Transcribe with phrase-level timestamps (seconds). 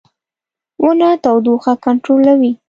[0.83, 2.51] •ونه تودوخه کنټرولوي.